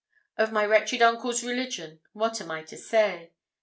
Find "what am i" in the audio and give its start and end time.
2.13-2.63